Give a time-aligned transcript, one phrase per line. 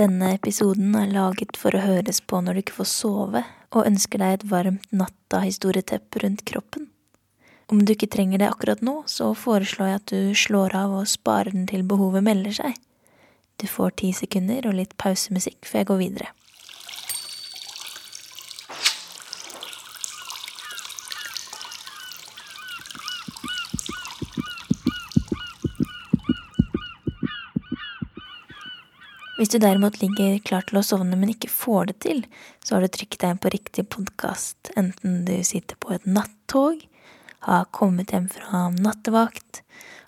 [0.00, 4.22] Denne episoden er laget for å høres på når du ikke får sove og ønsker
[4.22, 6.86] deg et varmt natta-historieteppe rundt kroppen.
[7.68, 11.10] Om du ikke trenger det akkurat nå, så foreslår jeg at du slår av og
[11.10, 12.78] sparer den til behovet melder seg.
[13.60, 16.32] Du får ti sekunder og litt pausemusikk før jeg går videre.
[29.40, 32.18] Hvis du derimot ligger klar til å sovne, men ikke får det til,
[32.60, 36.82] så har du trykket deg på riktig podkast, enten du sitter på et nattog,
[37.46, 39.62] har kommet hjem fra nattevakt,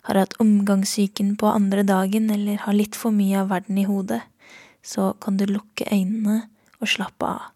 [0.05, 4.21] har hatt omgangssyken på andre dagen eller har litt for mye av verden i hodet,
[4.85, 6.43] så kan du lukke øynene
[6.77, 7.49] og slappe av.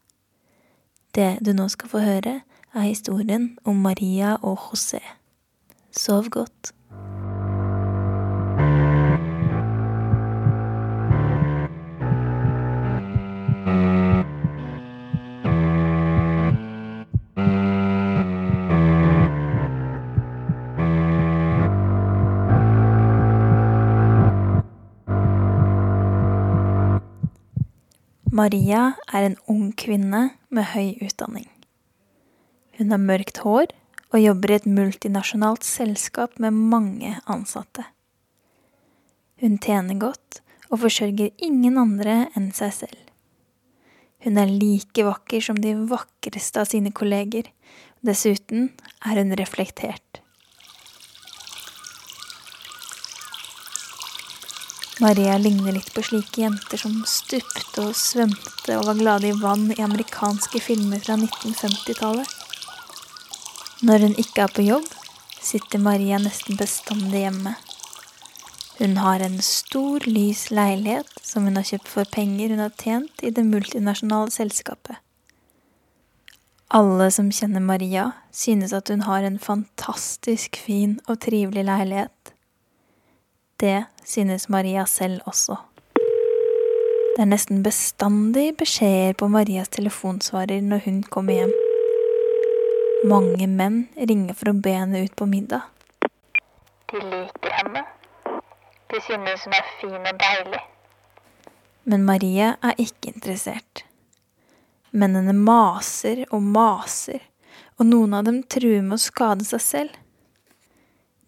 [1.14, 2.39] Det du nå skal få høre,
[2.73, 5.03] er historien om Maria og José.
[5.94, 6.73] Sov godt.
[28.38, 31.48] Maria er en ung kvinne med høy utdanning.
[32.78, 33.72] Hun har mørkt hår
[34.12, 37.88] og jobber i et multinasjonalt selskap med mange ansatte.
[39.42, 43.02] Hun tjener godt og forsørger ingen andre enn seg selv.
[44.26, 47.50] Hun er like vakker som de vakreste av sine kolleger.
[48.06, 48.70] Dessuten
[49.02, 50.22] er hun reflektert.
[55.00, 59.68] Maria ligner litt på slike jenter som stupte og svømte og var glade i vann
[59.75, 62.31] i amerikanske filmer fra 1950-tallet.
[63.85, 64.88] Når hun ikke er på jobb,
[65.38, 67.53] sitter Maria nesten bestandig hjemme.
[68.80, 73.22] Hun har en stor, lys leilighet som hun har kjøpt for penger hun har tjent
[73.22, 74.97] i det multinasjonale selskapet.
[76.74, 82.16] Alle som kjenner Maria, synes at hun har en fantastisk fin og trivelig leilighet.
[83.59, 85.56] Det synes Maria selv også.
[87.16, 91.53] Det er nesten bestandig beskjeder på Marias telefonsvarer når hun kommer hjem.
[93.09, 95.66] Mange menn ringer for å be henne ut på middag.
[96.91, 97.81] De liker henne.
[98.94, 100.62] De synes hun er fin og deilig.
[101.90, 103.88] Men Maria er ikke interessert.
[104.94, 107.25] Mennene maser og maser,
[107.81, 109.97] og noen av dem truer med å skade seg selv.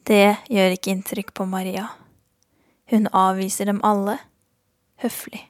[0.05, 1.87] Det gjør ikke inntrykk på Maria.
[2.89, 4.17] Hun avviser dem alle,
[5.03, 5.43] høflig.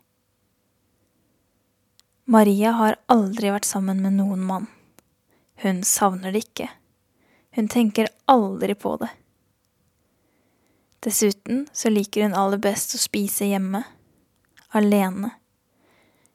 [2.30, 4.68] Maria har aldri vært sammen med noen mann.
[5.64, 6.68] Hun savner det ikke.
[7.56, 9.10] Hun tenker aldri på det.
[11.00, 13.86] Dessuten så liker hun aller best å spise hjemme,
[14.76, 15.32] alene.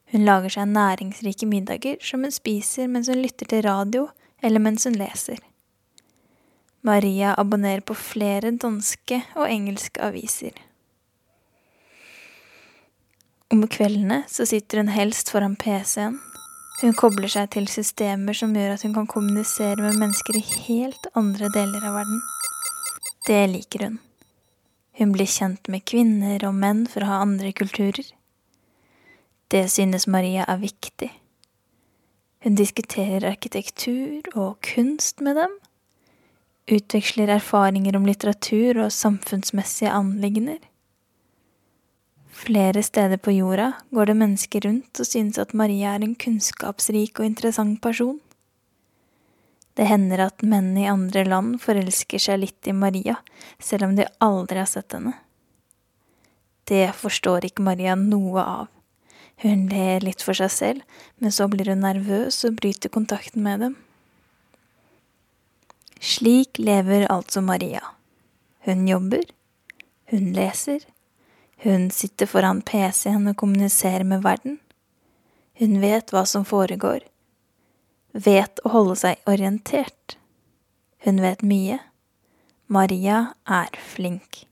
[0.08, 4.08] Hun lager seg næringsrike middager som hun spiser mens hun lytter til radio
[4.40, 5.40] eller mens hun leser.
[6.84, 10.63] Maria abonnerer på flere danske og engelske aviser.
[13.54, 16.16] Om kveldene så sitter hun helst foran PC-en.
[16.80, 21.06] Hun kobler seg til systemer som gjør at hun kan kommunisere med mennesker i helt
[21.14, 22.18] andre deler av verden.
[23.28, 24.00] Det liker hun.
[24.98, 28.10] Hun blir kjent med kvinner og menn fra andre kulturer.
[29.54, 31.12] Det synes Maria er viktig.
[32.42, 35.58] Hun diskuterer arkitektur og kunst med dem.
[36.74, 40.58] Utveksler erfaringer om litteratur og samfunnsmessige anliggender.
[42.44, 47.16] Flere steder på jorda går det mennesker rundt og synes at Maria er en kunnskapsrik
[47.16, 48.18] og interessant person.
[49.74, 53.16] Det hender at menn i andre land forelsker seg litt i Maria,
[53.56, 55.14] selv om de aldri har sett henne.
[56.68, 58.68] Det forstår ikke Maria noe av.
[59.40, 63.64] Hun ler litt for seg selv, men så blir hun nervøs og bryter kontakten med
[63.64, 63.78] dem.
[65.96, 67.80] Slik lever altså Maria.
[68.68, 69.24] Hun jobber,
[70.12, 70.84] hun leser,
[71.62, 74.58] hun sitter foran PC-en og kommuniserer med verden.
[75.60, 77.04] Hun vet hva som foregår.
[78.14, 80.16] vet å holde seg orientert.
[81.02, 81.78] Hun vet mye.
[82.66, 84.46] Maria er flink.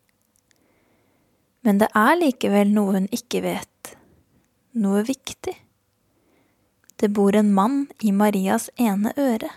[1.62, 3.94] Men det er likevel noe hun ikke vet.
[4.74, 5.54] Noe viktig.
[6.98, 9.50] Det bor en mann i Marias ene øre.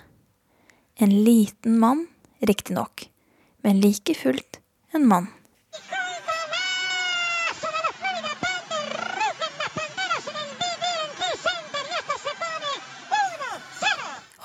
[0.97, 2.07] En liten mann,
[2.41, 3.09] riktignok,
[3.61, 4.61] men like fullt
[4.93, 5.27] en mann.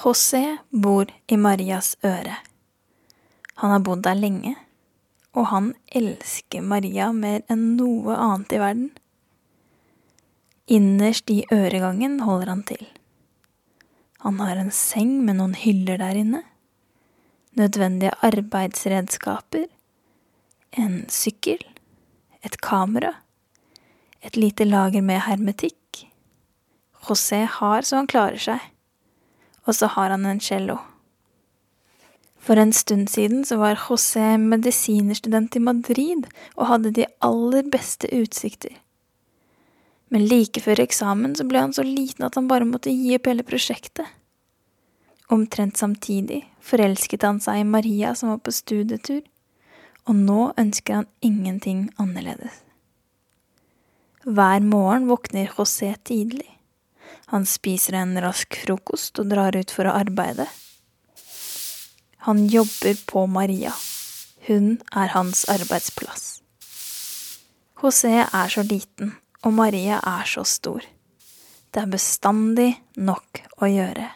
[0.00, 2.38] José bor i Marias øre.
[3.60, 4.54] Han har bodd der lenge,
[5.36, 8.86] og han elsker Maria mer enn noe annet i verden.
[10.72, 12.86] Innerst i øregangen holder han til.
[14.24, 16.42] Han har en seng med noen hyller der inne,
[17.60, 19.68] nødvendige arbeidsredskaper,
[20.80, 21.60] en sykkel,
[22.40, 23.18] et kamera,
[24.24, 26.06] et lite lager med hermetikk.
[27.04, 28.70] José har så han klarer seg
[29.66, 30.78] og så har han en cello.
[32.40, 38.08] For en stund siden så var José medisinerstudent i Madrid og hadde de aller beste
[38.16, 38.78] utsikter.
[40.10, 43.28] Men like før eksamen så ble han så liten at han bare måtte gi opp
[43.30, 44.08] hele prosjektet.
[45.30, 49.20] Omtrent samtidig forelsket han seg i Maria som var på studietur,
[50.08, 52.64] og nå ønsker han ingenting annerledes.
[54.24, 56.48] Hver morgen våkner José tidlig.
[57.30, 60.48] Han spiser en rask frokost og drar ut for å arbeide.
[62.26, 63.70] Han jobber på Maria.
[64.48, 66.40] Hun er hans arbeidsplass.
[67.80, 69.14] José er så liten,
[69.46, 70.82] og Maria er så stor.
[71.70, 74.10] Det er bestandig nok å gjøre.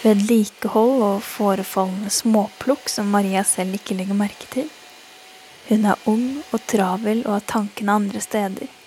[0.00, 4.70] Vedlikehold og forefallende småplukk som Maria selv ikke legger merke til.
[5.68, 8.79] Hun er ung og travel og har tankene andre steder.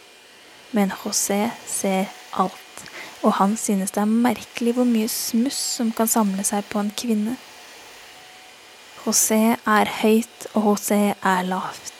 [0.73, 2.85] Men José ser alt,
[3.21, 6.93] og han synes det er merkelig hvor mye smuss som kan samle seg på en
[6.97, 7.37] kvinne.
[9.03, 11.91] José er høyt, og José er lavt.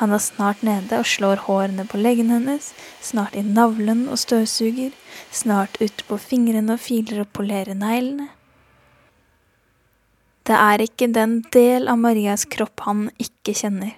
[0.00, 2.72] Han er snart nede og slår hårene på leggen hennes,
[3.04, 4.92] snart i navlen og støvsuger,
[5.30, 8.30] snart ute på fingrene og filer og polerer neglene.
[10.48, 13.92] Det er ikke den del av Marias kropp han ikke kjenner.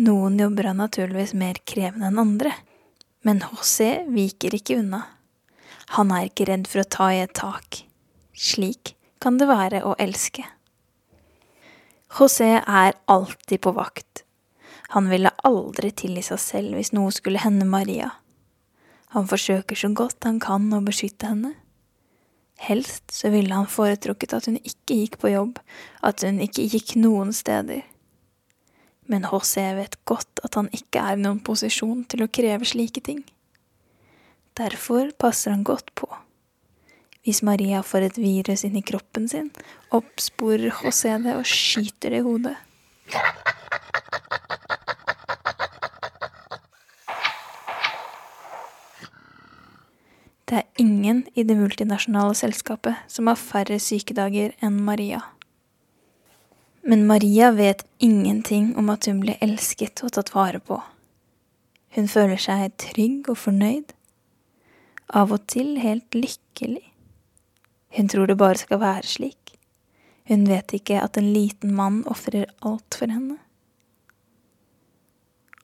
[0.00, 2.54] Noen jobber er naturligvis mer krevende enn andre.
[3.26, 5.02] Men José viker ikke unna.
[5.96, 7.82] Han er ikke redd for å ta i et tak.
[8.32, 10.46] Slik kan det være å elske.
[12.10, 14.24] José er alltid på vakt.
[14.94, 18.08] Han ville aldri tilgi seg selv hvis noe skulle hende Maria.
[19.14, 21.52] Han forsøker så godt han kan å beskytte henne.
[22.60, 25.60] Helst så ville han foretrukket at hun ikke gikk på jobb,
[26.04, 27.84] at hun ikke gikk noen steder
[29.10, 33.02] men HC vet godt at han ikke er i noen posisjon til å kreve slike
[33.02, 33.24] ting.
[34.58, 36.06] Derfor passer han godt på.
[37.26, 39.50] Hvis Maria får et virus inn i kroppen sin,
[39.92, 42.56] oppsporer José det og skyter det i hodet.
[50.50, 55.20] Det er ingen i det multinasjonale selskapet som har færre sykedager enn Maria.
[56.90, 60.80] Men Maria vet ingenting om at hun blir elsket og tatt vare på.
[61.94, 63.92] Hun føler seg trygg og fornøyd,
[65.14, 66.82] av og til helt lykkelig.
[67.94, 69.54] Hun tror det bare skal være slik.
[70.26, 73.38] Hun vet ikke at en liten mann ofrer alt for henne.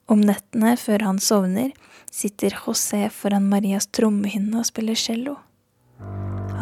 [0.07, 1.75] Om nettene før han sovner,
[2.07, 5.35] sitter José foran Marias trommehinne og spiller cello.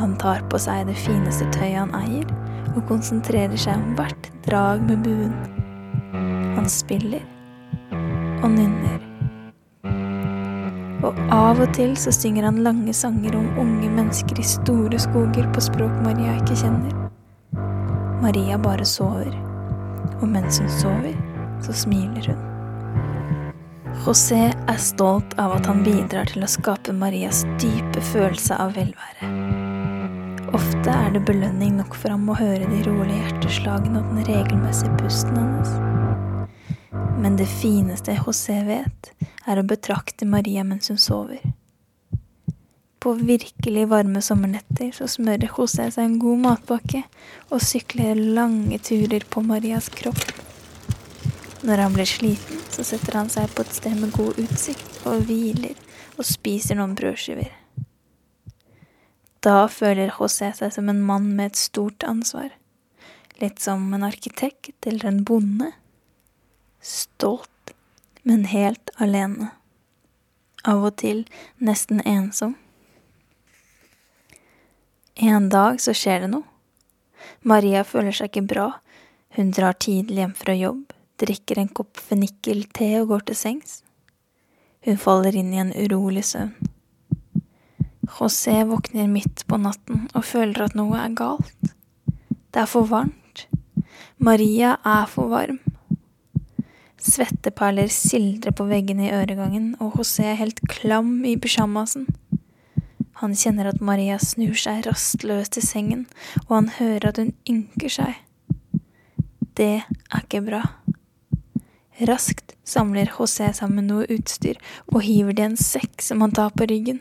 [0.01, 2.44] Han tar på seg det fineste tøyet han eier,
[2.75, 5.33] og konsentrerer seg om hvert drag med buen.
[6.55, 7.23] Han spiller
[8.43, 9.01] og nynner.
[11.05, 15.47] Og av og til så synger han lange sanger om unge mennesker i store skoger
[15.53, 16.95] på språk Maria ikke kjenner.
[18.23, 19.31] Maria bare sover,
[20.21, 21.13] og mens hun sover,
[21.61, 22.43] så smiler hun.
[24.05, 29.44] José er stolt av at han bidrar til å skape Marias dype følelse av velvære.
[30.55, 34.93] Ofte er det belønning nok for ham å høre de rolige hjerteslagene og den regelmessige
[35.01, 35.73] pusten hennes.
[37.19, 39.09] Men det fineste José vet,
[39.43, 41.41] er å betrakte Maria mens hun sover.
[43.03, 47.03] På virkelig varme sommernetter så smører José seg en god matpakke
[47.49, 50.23] og sykler lange turer på Marias kropp.
[51.67, 55.27] Når han blir sliten, så setter han seg på et sted med god utsikt og
[55.27, 55.75] hviler
[56.15, 57.64] og spiser noen brødskiver.
[59.45, 62.49] Da føler José seg som en mann med et stort ansvar.
[63.41, 65.69] Litt som en arkitekt eller en bonde.
[66.81, 67.75] Stolt,
[68.23, 69.51] men helt alene.
[70.65, 71.25] Av og til
[71.61, 72.55] nesten ensom.
[75.15, 76.47] En dag så skjer det noe.
[77.45, 78.67] Maria føler seg ikke bra.
[79.37, 83.81] Hun drar tidlig hjem fra jobb, drikker en kopp fennikel-te og går til sengs.
[84.85, 86.74] Hun faller inn i en urolig søvn.
[88.05, 91.71] José våkner midt på natten og føler at noe er galt.
[92.53, 93.47] Det er for varmt.
[94.17, 95.59] Maria er for varm.
[97.01, 102.07] Svetteperler sildrer på veggene i øregangen, og José er helt klam i pysjamasen.
[103.21, 106.05] Han kjenner at Maria snur seg rastløst til sengen,
[106.47, 108.15] og han hører at hun ynker seg.
[109.55, 110.63] Det er ikke bra.
[112.09, 114.57] Raskt samler José sammen noe utstyr
[114.91, 116.99] og hiver det i en sekk som han tar på ryggen.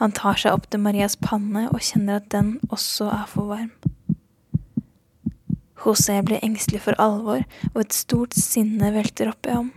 [0.00, 3.72] Han tar seg opp til Marias panne og kjenner at den også er for varm.
[5.80, 9.70] José blir engstelig for alvor, og et stort sinne velter opp i ham.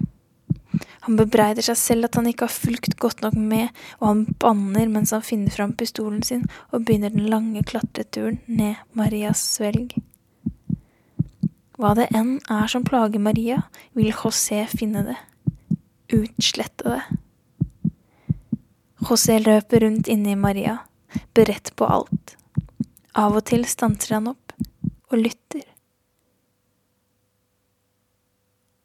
[1.03, 4.91] Han bebreider seg selv at han ikke har fulgt godt nok med, og han banner
[4.91, 9.97] mens han finner fram pistolen sin og begynner den lange klatreturen ned Marias svelg.
[11.79, 13.63] Hva det enn er som plager Maria,
[13.97, 15.19] vil José finne det.
[16.15, 17.03] Utslette det.
[19.03, 20.77] José løper rundt inne i Maria,
[21.35, 22.37] beredt på alt.
[23.13, 24.53] Av og til stanser han opp
[25.11, 25.65] og lytter.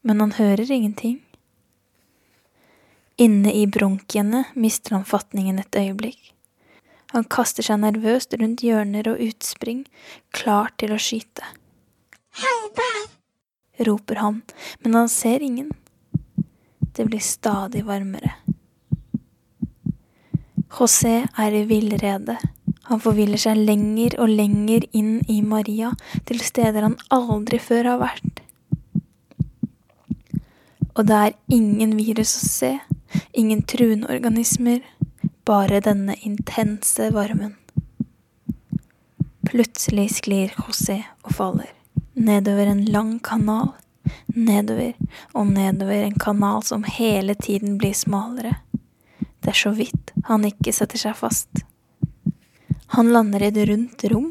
[0.03, 1.21] Men han hører ingenting.
[3.19, 6.35] Inne i bronkiene mister han fatningen et øyeblikk.
[7.15, 9.87] Han kaster seg nervøst rundt hjørner og utspring,
[10.35, 11.47] klar til å skyte.
[13.87, 14.43] roper han,
[14.83, 15.71] men han ser ingen.
[16.93, 18.35] Det blir stadig varmere.
[20.69, 22.37] José er i villrede.
[22.89, 25.93] Han forviller seg lenger og lenger inn i Maria,
[26.29, 28.45] til steder han aldri før har vært.
[30.99, 32.73] Og det er ingen virus å se,
[33.33, 34.81] Ingen truende organismer,
[35.45, 37.55] bare denne intense varmen.
[39.49, 41.71] Plutselig sklir José og faller.
[42.15, 43.73] Nedover en lang kanal.
[44.27, 44.93] Nedover
[45.35, 48.59] og nedover en kanal som hele tiden blir smalere.
[49.41, 51.65] Det er så vidt han ikke setter seg fast.
[52.97, 54.31] Han lander i et rundt rom,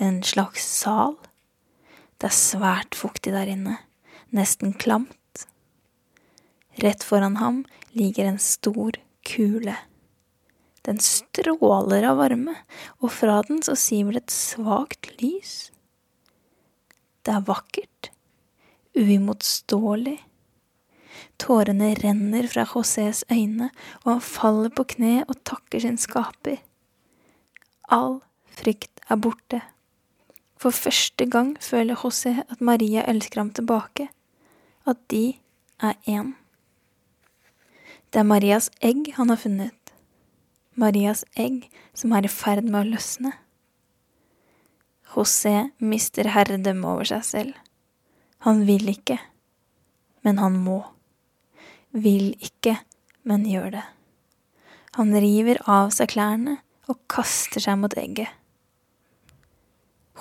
[0.00, 1.16] en slags sal.
[2.16, 3.78] Det er svært fuktig der inne,
[4.32, 5.44] nesten klamt.
[6.80, 9.76] Rett foran ham ligger en stor kule.
[10.84, 12.56] Den stråler av varme,
[13.00, 15.54] og fra den så siver det et svakt lys.
[17.24, 18.10] Det er vakkert,
[18.96, 20.18] uimotståelig.
[21.38, 23.70] Tårene renner fra Josés øyne,
[24.04, 26.60] og han faller på kne og takker sin skaper.
[27.90, 28.20] All
[28.54, 29.60] frykt er borte.
[30.56, 34.08] For første gang føler José at Maria elsker ham tilbake,
[34.86, 35.36] at de
[35.82, 36.34] er én.
[38.12, 39.92] Det er Marias egg han har funnet.
[40.74, 43.34] Marias egg som er i ferd med å løsne.
[45.14, 47.58] José mister herredømmet over seg selv.
[48.46, 49.18] Han vil ikke,
[50.22, 50.80] men han må.
[51.94, 52.80] Vil ikke,
[53.22, 53.84] men gjør det.
[54.98, 56.58] Han river av seg klærne
[56.90, 58.30] og kaster seg mot egget.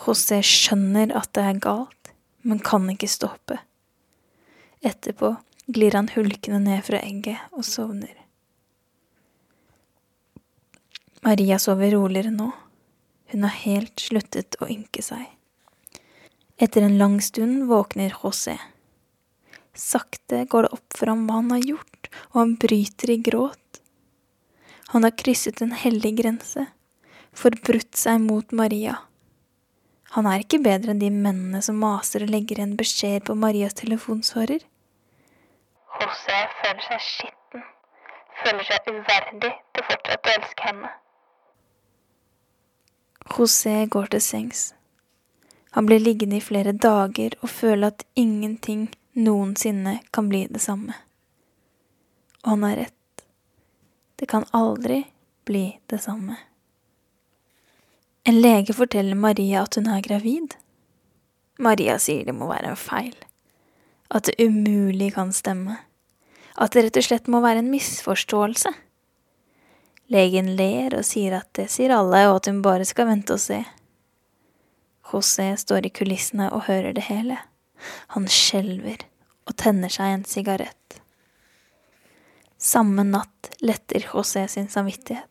[0.04, 2.12] José skjønner at det er galt,
[2.42, 3.60] men kan ikke stoppe.
[4.84, 5.36] Etterpå
[5.74, 8.18] glir han hulkende ned fra egget og sovner.
[11.24, 12.50] Maria sover roligere nå.
[13.32, 15.24] Hun har helt sluttet å ynke seg.
[16.60, 18.58] Etter en lang stund våkner José.
[19.74, 23.82] Sakte går det opp for ham hva han har gjort, og han bryter i gråt.
[24.94, 26.68] Han har krysset en hellig grense,
[27.34, 29.00] forbrutt seg mot Maria.
[30.14, 33.74] Han er ikke bedre enn de mennene som maser og legger igjen beskjeder på Marias
[33.80, 34.62] telefonsvarer.
[35.98, 37.66] José føler seg skitten,
[38.44, 40.94] føler seg uverdig til fortsatt å elske henne.
[43.34, 44.64] José går til sengs.
[45.74, 50.96] Han blir liggende i flere dager og føler at ingenting noensinne kan bli det samme.
[52.44, 53.26] Og han har rett.
[54.16, 55.04] Det kan aldri
[55.46, 56.38] bli det samme.
[58.24, 60.56] En lege forteller Maria at hun er gravid.
[61.60, 63.16] Maria sier det må være en feil
[64.14, 65.78] at det umulig kan stemme,
[66.56, 68.70] at det rett og slett må være en misforståelse.
[70.14, 73.42] Legen ler og sier at det sier alle, og at hun bare skal vente og
[73.42, 73.64] se.
[75.10, 77.40] José står i kulissene og hører det hele.
[78.16, 79.06] Han skjelver
[79.50, 81.00] og tenner seg en sigarett.
[82.64, 85.30] Samme natt letter José sin samvittighet.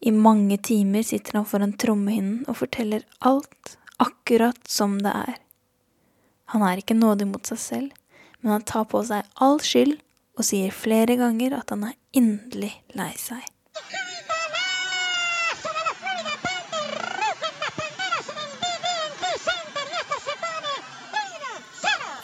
[0.00, 5.38] I mange timer sitter han foran trommehinnen og forteller alt akkurat som det er.
[6.52, 7.94] Han er ikke nådig mot seg selv,
[8.40, 9.96] men han tar på seg all skyld
[10.36, 13.42] og sier flere ganger at han er inderlig lei seg.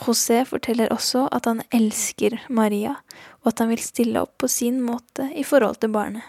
[0.03, 2.97] José forteller også at han elsker Maria,
[3.43, 6.25] og at han vil stille opp på sin måte i forhold til barnet.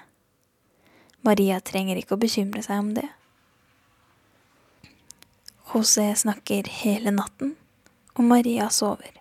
[1.25, 3.08] Maria trenger ikke å bekymre seg om det.
[5.74, 7.56] José snakker hele natten,
[8.13, 9.15] og Maria sover.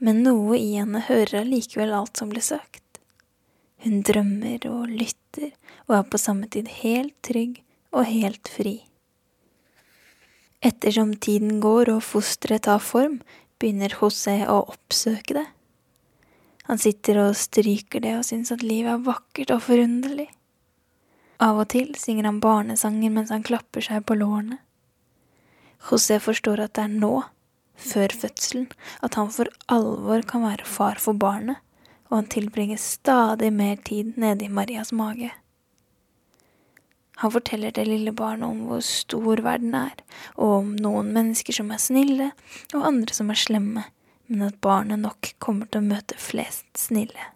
[0.00, 3.02] Men noe i henne hører allikevel alt som blir sagt.
[3.84, 5.50] Hun drømmer og lytter,
[5.88, 7.60] og er på samme tid helt trygg
[7.92, 8.78] og helt fri.
[10.64, 13.18] Ettersom tiden går og fosteret tar form,
[13.60, 15.46] begynner José å oppsøke det.
[16.70, 20.28] Han sitter og stryker det og syns at livet er vakkert og forunderlig.
[21.40, 24.60] Av og til synger han barnesanger mens han klapper seg på lårene.
[25.88, 27.14] José forstår at det er nå,
[27.80, 28.68] før fødselen,
[29.00, 31.56] at han for alvor kan være far for barnet,
[32.10, 35.30] og han tilbringer stadig mer tid nede i Marias mage.
[37.20, 39.98] Han forteller det lille barnet om hvor stor verden er,
[40.40, 42.30] og om noen mennesker som er snille,
[42.72, 43.82] og andre som er slemme,
[44.30, 47.26] men at barnet nok kommer til å møte flest snille.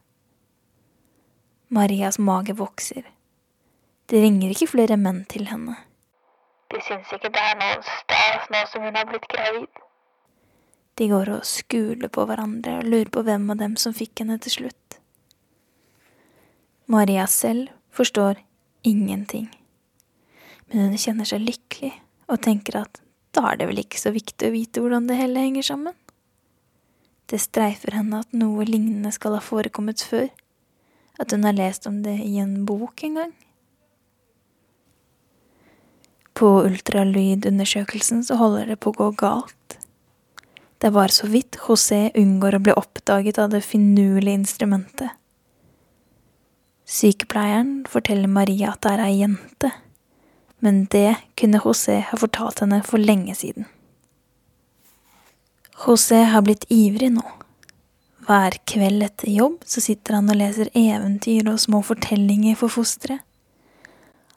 [1.69, 3.03] Marias mage vokser.
[4.09, 5.75] Det ringer ikke flere menn til henne.
[6.73, 9.83] De syns ikke det er noe stas nå som hun har blitt gravid.
[10.97, 14.39] De går og skuler på hverandre og lurer på hvem av dem som fikk henne
[14.41, 14.97] til slutt.
[16.89, 18.41] Maria selv forstår
[18.89, 19.51] ingenting
[20.71, 21.93] men hun kjenner seg lykkelig
[22.31, 23.01] og tenker at
[23.35, 25.95] da er det vel ikke så viktig å vite hvordan det hele henger sammen.
[27.31, 30.29] Det streifer henne at noe lignende skal ha forekommet før,
[31.19, 33.33] at hun har lest om det i en bok en gang.
[36.35, 39.79] På ultralydundersøkelsen så holder det på å gå galt.
[40.79, 45.15] Det er bare så vidt José unngår å bli oppdaget av det finurlige instrumentet.
[46.85, 49.71] Sykepleieren forteller Maria at det er ei jente
[50.65, 53.67] men det kunne José ha fortalt henne for lenge siden.
[55.85, 57.25] José har blitt ivrig nå.
[58.25, 63.21] Hver kveld etter jobb så sitter han og leser eventyr og små fortellinger for fosteret.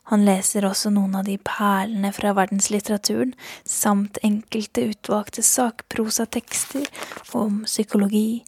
[0.08, 3.34] Han leser også noen av de perlene fra verdenslitteraturen,
[3.68, 6.88] samt enkelte utvalgte sakprosatekster
[7.36, 8.46] om psykologi,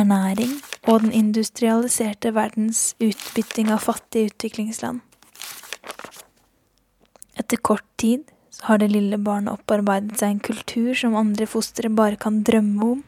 [0.00, 0.56] ernæring
[0.88, 5.04] og den industrialiserte verdens utbytting av fattige utviklingsland.
[7.38, 11.90] Etter kort tid så har det lille barnet opparbeidet seg en kultur som andre fostre
[11.90, 13.02] bare kan drømme om.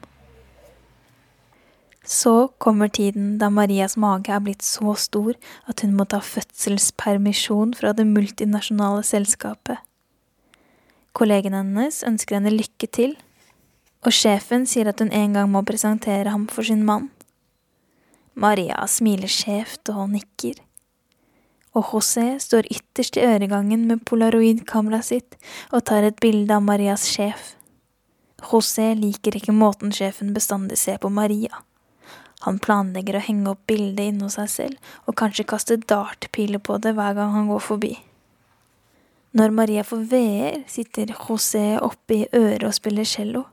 [2.06, 5.34] Så kommer tiden da Marias mage er blitt så stor
[5.70, 9.78] at hun må ta fødselspermisjon fra det multinasjonale selskapet.
[11.16, 13.16] Kollegene hennes ønsker henne lykke til,
[14.06, 17.08] og sjefen sier at hun en gang må presentere ham for sin mann.
[18.36, 20.60] Maria smiler skjevt og nikker
[21.76, 25.36] og José står ytterst i øregangen med polaroidkameraet sitt
[25.70, 27.52] og tar et bilde av Marias sjef.
[28.40, 31.62] José liker ikke måten sjefen bestandig ser på Maria.
[32.44, 36.78] Han planlegger å henge opp bildet inne hos seg selv og kanskje kaste dartpiler på
[36.80, 37.92] det hver gang han går forbi.
[39.36, 43.44] Når Maria får veer, sitter José oppe i øret og spiller cello,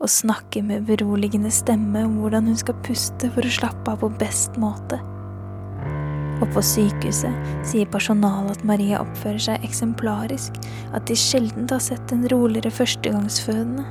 [0.00, 4.10] og snakker med beroligende stemme om hvordan hun skal puste for å slappe av på
[4.18, 4.98] best måte.
[6.40, 10.56] Og på sykehuset sier personalet at Maria oppfører seg eksemplarisk,
[10.96, 13.84] at de sjelden har sett en roligere førstegangsfødende.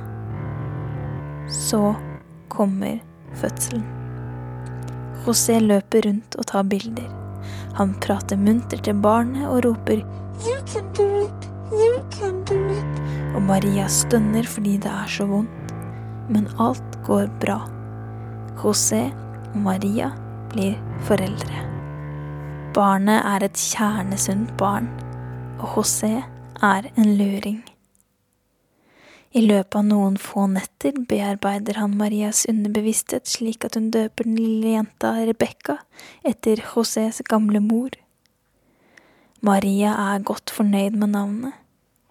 [1.50, 1.94] Så
[2.50, 2.98] kommer
[3.38, 3.86] fødselen.
[5.26, 7.06] José løper rundt og tar bilder.
[7.78, 10.02] Han prater muntert til barnet og roper
[10.40, 11.48] You can do it!
[11.70, 13.02] You can do it!
[13.34, 15.74] Og Maria stønner fordi det er så vondt.
[16.30, 17.60] Men alt går bra.
[18.62, 19.08] José
[19.52, 20.10] og Maria
[20.50, 21.79] blir foreldre.
[22.70, 24.84] Barnet er et kjernesunt barn,
[25.58, 26.20] og José
[26.62, 27.64] er en luring.
[29.34, 34.38] I løpet av noen få netter bearbeider han Marias underbevissthet slik at hun døper den
[34.38, 35.80] lille jenta Rebekka
[36.22, 37.90] etter Josés gamle mor.
[39.42, 41.58] Maria er godt fornøyd med navnet.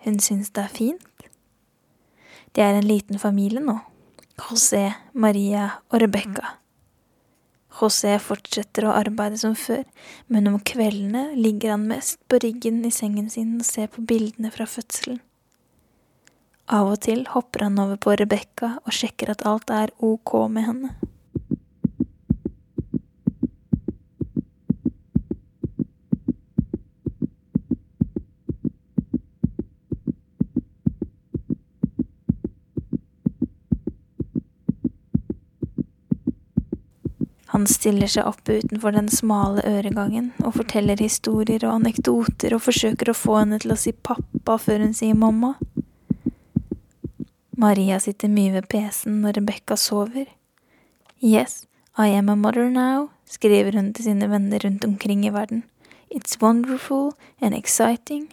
[0.04, 1.28] Hun syns det er fint.
[2.52, 3.80] De er en liten familie nå.
[4.39, 6.58] José, Maria og Rebekka.
[7.78, 9.84] José fortsetter å arbeide som før,
[10.28, 14.52] men om kveldene ligger han mest på ryggen i sengen sin og ser på bildene
[14.52, 15.22] fra fødselen.
[16.70, 20.68] Av og til hopper han over på Rebekka og sjekker at alt er ok med
[20.68, 20.92] henne.
[37.60, 43.10] Han stiller seg opp utenfor den smale øregangen og forteller historier og anekdoter og forsøker
[43.12, 45.58] å få henne til å si pappa før hun sier mamma.
[47.60, 50.30] Maria sitter mye ved PC-en når Rebekka sover.
[51.19, 51.65] Yes,
[52.00, 55.65] I am a mother now, skriver hun til sine venner rundt omkring i verden.
[56.08, 58.30] It's wonderful and exciting.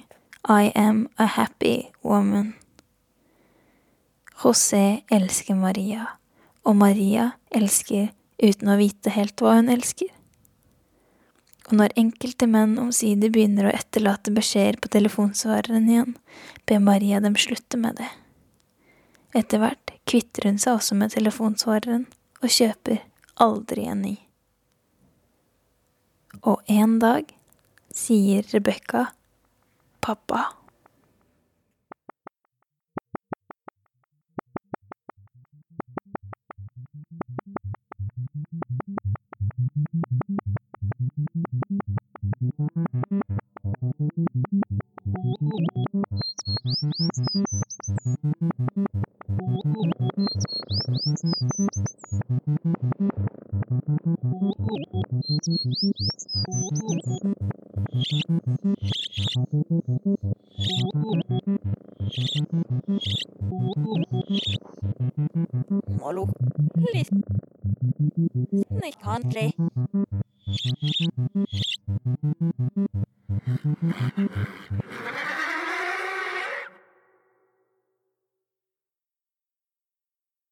[0.47, 2.55] I am a happy woman.
[4.45, 6.13] José elsker Maria,
[6.63, 8.13] og Maria elsker
[8.43, 10.11] uten å vite helt hva hun elsker.
[11.67, 16.15] Og når enkelte menn omsider begynner å etterlate beskjeder på telefonsvareren igjen,
[16.67, 18.11] ber Maria dem slutte med det.
[19.37, 22.07] Etter hvert kvitter hun seg også med telefonsvareren
[22.39, 23.03] og kjøper
[23.43, 24.15] aldri en ny.
[26.47, 27.33] Og en dag
[27.97, 29.09] sier Rebekka
[30.05, 30.45] pappa.
[39.77, 39.83] Må
[66.17, 67.11] lukke litt
[68.79, 69.56] snikhandlig.